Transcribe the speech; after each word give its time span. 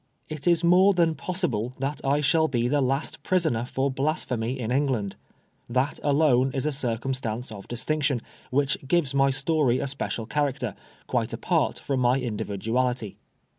It 0.29 0.47
is 0.47 0.63
more 0.63 0.95
than 0.95 1.13
possible 1.13 1.75
that 1.77 2.01
I 2.03 2.21
shall 2.21 2.47
be 2.47 2.67
the 2.67 2.81
last 2.81 3.21
prisoner 3.21 3.65
for 3.65 3.91
blasphemy 3.91 4.59
in 4.59 4.71
England. 4.71 5.15
That 5.69 5.99
alone 6.01 6.49
is 6.55 6.65
a 6.65 6.71
circumstance 6.71 7.51
of 7.51 7.67
distinction, 7.67 8.23
which 8.49 8.79
gives 8.87 9.13
my 9.13 9.29
story 9.29 9.77
a 9.77 9.85
special 9.85 10.25
character, 10.25 10.73
quite 11.05 11.33
apart 11.33 11.77
from 11.77 11.99
my 11.99 12.17
individuality. 12.17 13.17